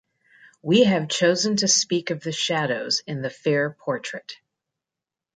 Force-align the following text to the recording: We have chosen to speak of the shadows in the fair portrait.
We 0.63 0.85
have 0.85 1.09
chosen 1.09 1.57
to 1.57 1.67
speak 1.67 2.09
of 2.09 2.23
the 2.23 2.31
shadows 2.31 3.03
in 3.05 3.21
the 3.21 3.29
fair 3.29 3.69
portrait. 3.69 4.33